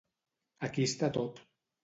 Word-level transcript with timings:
Aquí 0.69 0.87
està 0.91 1.11
tot. 1.19 1.45